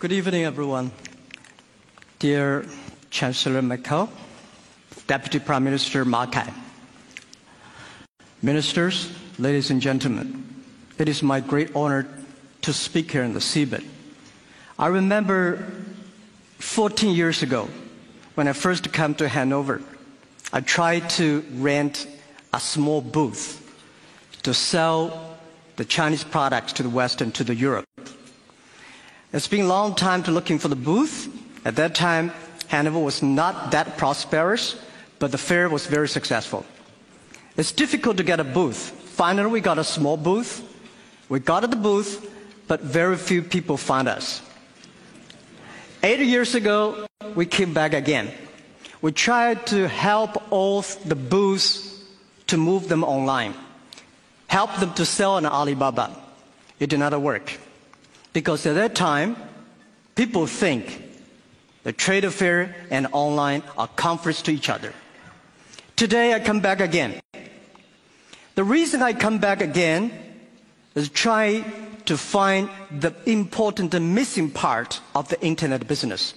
[0.00, 0.92] Good evening, everyone.
[2.20, 2.64] Dear
[3.10, 4.08] Chancellor Merkel,
[5.08, 6.54] Deputy Prime Minister Ma Kai,
[8.40, 10.44] ministers, ladies and gentlemen,
[10.98, 12.06] it is my great honor
[12.62, 13.84] to speak here in the CeBIT.
[14.78, 15.66] I remember
[16.58, 17.68] 14 years ago
[18.36, 19.82] when I first came to Hanover,
[20.52, 22.06] I tried to rent
[22.54, 23.68] a small booth
[24.44, 25.36] to sell
[25.74, 27.84] the Chinese products to the West and to the Europe.
[29.32, 31.28] It's been a long time to looking for the booth.
[31.64, 32.32] At that time,
[32.68, 34.76] Hanover was not that prosperous,
[35.18, 36.64] but the fair was very successful.
[37.56, 38.78] It's difficult to get a booth.
[38.78, 40.62] Finally, we got a small booth.
[41.28, 42.24] We got at the booth,
[42.68, 44.40] but very few people found us.
[46.02, 48.30] Eight years ago, we came back again.
[49.02, 52.02] We tried to help all the booths
[52.46, 53.54] to move them online,
[54.46, 56.16] help them to sell on Alibaba.
[56.80, 57.58] It did not work.
[58.38, 59.34] Because at that time,
[60.14, 61.02] people think
[61.82, 64.94] the trade affair and online are conflicts to each other.
[65.96, 67.18] Today I come back again.
[68.54, 70.12] The reason I come back again
[70.94, 71.64] is try
[72.04, 76.32] to find the important and missing part of the internet business.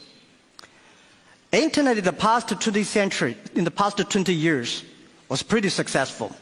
[1.52, 4.83] Internet in the past 20 century, in the past 20 years,
[5.30, 6.36] was pretty successful.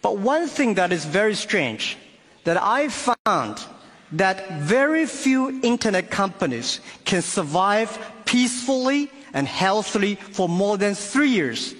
[0.00, 1.98] But one thing that is very strange
[2.44, 3.66] that I found
[4.12, 11.74] that very few internet companies can survive peacefully and healthily for more than three years.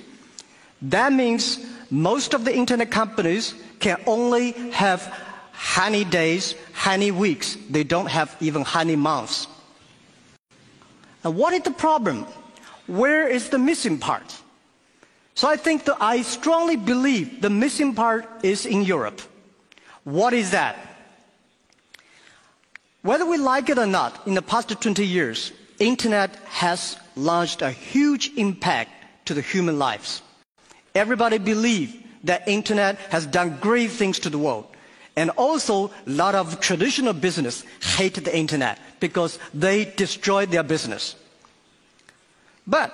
[0.82, 5.02] That means most of the internet companies can only have
[5.52, 7.56] honey days, honey weeks.
[7.70, 9.46] They don't have even honey months.
[11.24, 12.26] And what is the problem?
[12.86, 14.34] Where is the missing part?
[15.34, 19.20] So I think that I strongly believe the missing part is in Europe.
[20.04, 20.95] What is that?
[23.06, 27.70] Whether we like it or not, in the past 20 years, internet has launched a
[27.70, 28.90] huge impact
[29.26, 30.22] to the human lives.
[30.92, 34.66] Everybody believes that internet has done great things to the world.
[35.14, 37.62] And also, a lot of traditional business
[37.94, 41.14] hate the internet because they destroy their business.
[42.66, 42.90] But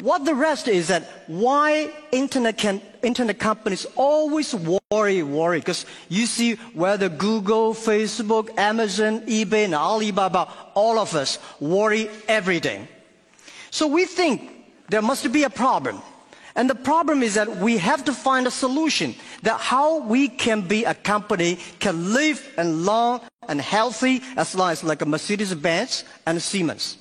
[0.00, 4.54] what the rest is that why internet, can, internet companies always
[4.90, 11.38] worry, worry, because you see whether Google, Facebook, Amazon, eBay, and Alibaba, all of us
[11.60, 12.88] worry every day.
[13.70, 14.50] So we think
[14.88, 16.02] there must be a problem.
[16.54, 20.60] And the problem is that we have to find a solution that how we can
[20.68, 26.04] be a company can live and long and healthy as long as like a Mercedes-Benz
[26.26, 26.98] and Siemens.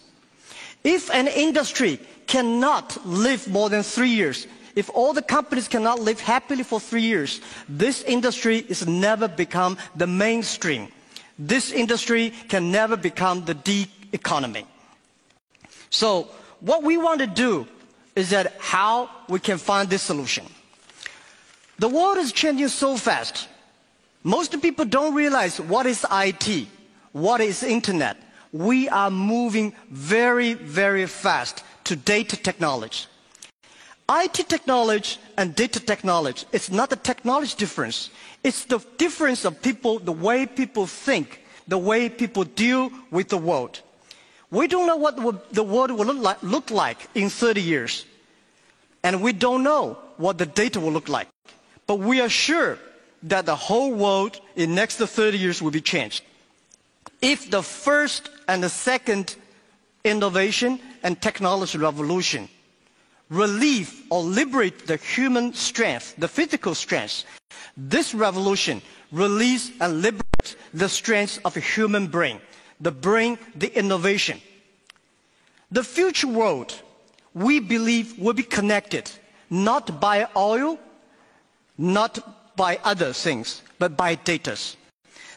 [0.83, 6.19] If an industry cannot live more than three years, if all the companies cannot live
[6.19, 10.87] happily for three years, this industry is never become the mainstream.
[11.37, 14.65] This industry can never become the DT economy.
[15.89, 16.29] So
[16.59, 17.67] what we want to do
[18.15, 20.45] is that how we can find this solution.
[21.79, 23.47] The world is changing so fast.
[24.23, 26.67] Most people don't realize what is IT,
[27.11, 28.17] what is internet,
[28.51, 33.05] we are moving very, very fast to data technology.
[34.11, 38.09] IT technology and data technology, it's not the technology difference.
[38.43, 43.37] It's the difference of people, the way people think, the way people deal with the
[43.37, 43.79] world.
[44.49, 45.15] We don't know what
[45.53, 48.05] the world will look like, look like in 30 years.
[49.03, 51.27] And we don't know what the data will look like.
[51.87, 52.77] But we are sure
[53.23, 56.23] that the whole world in next 30 years will be changed.
[57.21, 59.35] If the first and the second
[60.03, 62.49] innovation and technology revolution
[63.31, 67.23] relieve or liberate the human strength, the physical strength,
[67.77, 68.81] this revolution
[69.11, 72.39] release and liberate the strength of a human brain,
[72.81, 74.39] the brain, the innovation.
[75.71, 76.75] The future world,
[77.33, 79.09] we believe, will be connected
[79.49, 80.77] not by oil,
[81.77, 84.57] not by other things, but by data.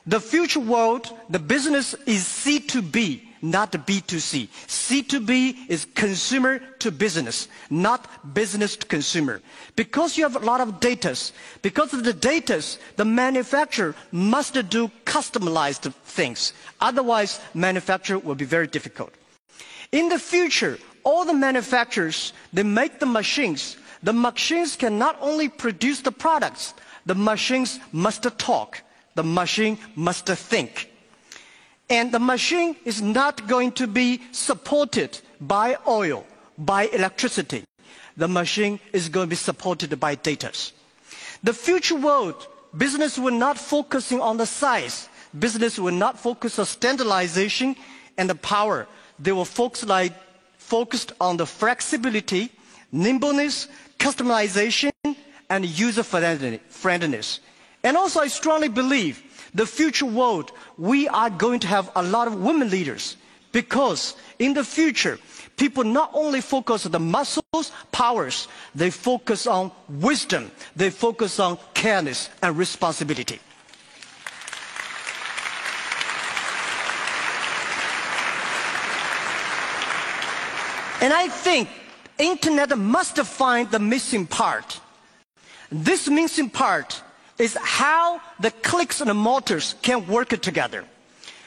[0.07, 4.49] The future world, the business is C2B, not B2C.
[4.67, 9.41] C2B is consumer to business, not business to consumer.
[9.77, 11.15] Because you have a lot of data,
[11.63, 12.63] because of the data,
[12.97, 16.53] the manufacturer must do customized things.
[16.81, 19.13] Otherwise, manufacture will be very difficult.
[19.93, 23.77] In the future, all the manufacturers, they make the machines.
[24.03, 26.75] The machines can not only produce the products,
[27.07, 28.81] the machines must talk
[29.15, 30.91] the machine must think.
[31.95, 36.27] And the machine is not going to be supported by oil,
[36.59, 37.63] by electricity.
[38.17, 40.51] The machine is going to be supported by data.
[41.45, 45.09] The future world, business will not focusing on the size.
[45.39, 47.77] business will not focus on standardization
[48.19, 48.89] and the power.
[49.21, 50.13] They will focus like,
[50.59, 52.51] focused on the flexibility,
[52.91, 53.69] nimbleness,
[54.01, 54.91] customization,
[55.49, 57.39] and user friendliness.
[57.85, 59.23] And also, I strongly believe
[59.55, 63.17] the future world, we are going to have a lot of women leaders
[63.53, 65.19] because in the future,
[65.57, 71.57] people not only focus on the muscles, powers, they focus on wisdom, they focus on
[71.73, 73.39] careness and responsibility.
[81.01, 81.69] And I think
[82.19, 84.81] internet must find the missing part.
[85.71, 87.03] This missing part
[87.39, 90.85] is how the clicks and the mortars can work together.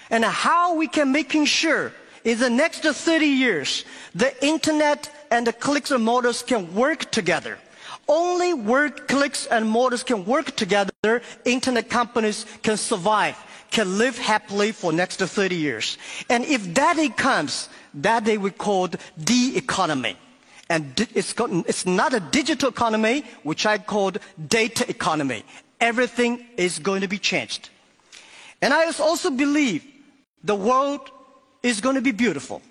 [0.09, 1.93] And how we can making sure
[2.23, 7.57] in the next 30 years, the internet and the clicks and mortars can work together.
[8.07, 13.37] Only where clicks and mortars can work together, internet companies can survive,
[13.71, 15.97] can live happily for next 30 years.
[16.29, 20.15] And if that day comes, that day we call the economy.
[20.69, 24.19] And it's, it's not a digital economy, which I called
[24.49, 25.43] data economy.
[25.79, 27.69] Everything is going to be changed.
[28.61, 29.83] And I also believe
[30.43, 31.11] the world
[31.61, 32.61] is going to be beautiful,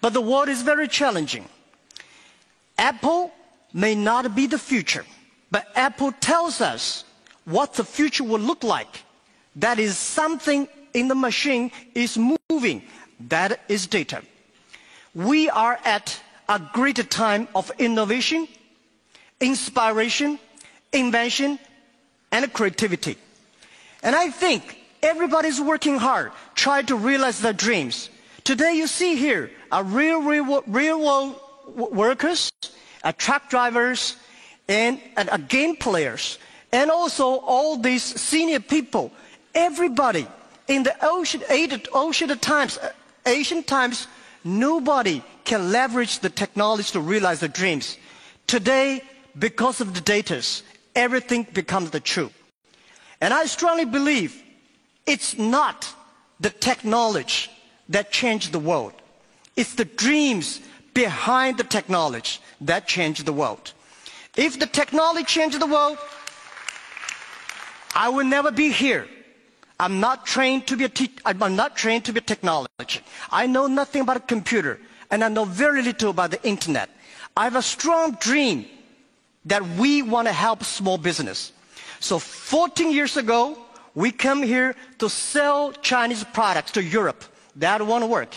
[0.00, 1.44] but the world is very challenging.
[2.78, 3.32] Apple
[3.72, 5.04] may not be the future,
[5.50, 7.04] but Apple tells us
[7.44, 9.02] what the future will look like.
[9.56, 12.18] That is something in the machine is
[12.50, 12.82] moving.
[13.28, 14.22] That is data.
[15.14, 18.48] We are at a great time of innovation,
[19.40, 20.38] inspiration,
[20.92, 21.58] invention,
[22.34, 23.16] and creativity.
[24.02, 24.62] And I think
[25.02, 28.10] everybody's working hard, trying to realize their dreams.
[28.42, 31.40] Today you see here are real, real, real world
[31.76, 32.52] workers,
[33.18, 34.16] truck drivers,
[34.68, 36.38] and, and uh, game players,
[36.72, 39.12] and also all these senior people.
[39.54, 40.26] Everybody
[40.66, 41.40] in the ocean,
[41.92, 42.90] ocean times, uh,
[43.26, 44.08] Asian times,
[44.42, 47.96] nobody can leverage the technology to realize their dreams.
[48.48, 49.02] Today,
[49.38, 50.42] because of the data,
[50.94, 52.32] everything becomes the truth.
[53.20, 54.42] And I strongly believe
[55.06, 55.92] it's not
[56.40, 57.50] the technology
[57.88, 58.92] that changed the world.
[59.56, 60.60] It's the dreams
[60.94, 63.72] behind the technology that changed the world.
[64.36, 65.98] If the technology changed the world,
[67.94, 69.06] I will never be here.
[69.78, 73.00] I'm not trained to be a te- I'm not trained to be a technology.
[73.30, 74.80] I know nothing about a computer,
[75.10, 76.90] and I know very little about the internet.
[77.36, 78.66] I have a strong dream
[79.46, 81.52] that we want to help small business.
[82.00, 83.58] So 14 years ago,
[83.94, 87.24] we come here to sell Chinese products to Europe.
[87.56, 88.34] That won't work.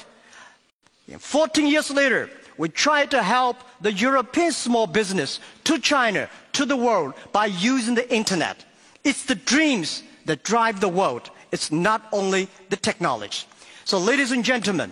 [1.17, 6.75] 14 years later, we try to help the European small business to China, to the
[6.75, 8.65] world by using the internet.
[9.03, 11.29] It's the dreams that drive the world.
[11.51, 13.45] It's not only the technology.
[13.85, 14.91] So ladies and gentlemen,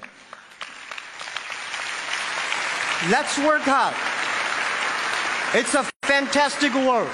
[3.10, 3.96] let's work hard.
[5.54, 7.10] It's a fantastic world.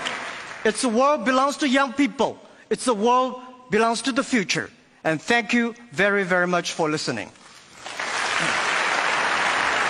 [0.65, 2.38] It's a world belongs to young people.
[2.69, 4.69] It's a world belongs to the future.
[5.03, 7.31] And thank you very, very much for listening.